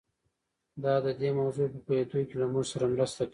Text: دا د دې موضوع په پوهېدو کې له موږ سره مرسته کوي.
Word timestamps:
دا 0.83 0.93
د 1.05 1.07
دې 1.21 1.29
موضوع 1.39 1.67
په 1.73 1.79
پوهېدو 1.85 2.19
کې 2.27 2.35
له 2.41 2.47
موږ 2.53 2.65
سره 2.71 2.85
مرسته 2.93 3.21
کوي. 3.25 3.29